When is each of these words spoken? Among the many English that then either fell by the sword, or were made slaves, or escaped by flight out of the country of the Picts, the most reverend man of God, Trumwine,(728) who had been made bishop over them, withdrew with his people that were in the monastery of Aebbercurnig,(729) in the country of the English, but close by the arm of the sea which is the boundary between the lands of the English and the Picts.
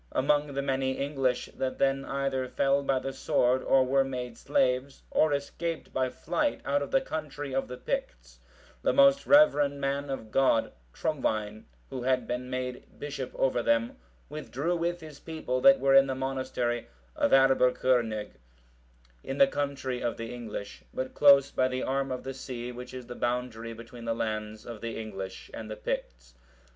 Among 0.13 0.55
the 0.55 0.63
many 0.63 0.93
English 0.93 1.51
that 1.55 1.77
then 1.77 2.05
either 2.05 2.49
fell 2.49 2.81
by 2.81 2.97
the 2.97 3.13
sword, 3.13 3.61
or 3.61 3.83
were 3.85 4.03
made 4.03 4.35
slaves, 4.35 5.03
or 5.11 5.31
escaped 5.31 5.93
by 5.93 6.09
flight 6.09 6.59
out 6.65 6.81
of 6.81 6.89
the 6.89 7.01
country 7.01 7.53
of 7.53 7.67
the 7.67 7.77
Picts, 7.77 8.39
the 8.81 8.93
most 8.93 9.27
reverend 9.27 9.79
man 9.79 10.09
of 10.09 10.31
God, 10.31 10.71
Trumwine,(728) 10.95 11.63
who 11.91 12.01
had 12.01 12.25
been 12.25 12.49
made 12.49 12.97
bishop 12.97 13.31
over 13.35 13.61
them, 13.61 13.95
withdrew 14.27 14.75
with 14.75 15.01
his 15.01 15.19
people 15.19 15.61
that 15.61 15.79
were 15.79 15.93
in 15.93 16.07
the 16.07 16.15
monastery 16.15 16.87
of 17.15 17.29
Aebbercurnig,(729) 17.29 18.29
in 19.23 19.37
the 19.37 19.45
country 19.45 20.01
of 20.01 20.17
the 20.17 20.33
English, 20.33 20.81
but 20.91 21.13
close 21.13 21.51
by 21.51 21.67
the 21.67 21.83
arm 21.83 22.11
of 22.11 22.23
the 22.23 22.33
sea 22.33 22.71
which 22.71 22.91
is 22.95 23.05
the 23.05 23.13
boundary 23.13 23.71
between 23.73 24.05
the 24.05 24.15
lands 24.15 24.65
of 24.65 24.81
the 24.81 24.99
English 24.99 25.51
and 25.53 25.69
the 25.69 25.77
Picts. 25.77 26.33